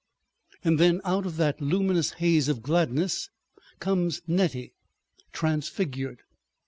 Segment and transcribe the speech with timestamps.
[0.63, 3.29] And then out of that luminous haze of gladness
[3.79, 4.73] comes Nettie,
[5.31, 6.23] transfigured.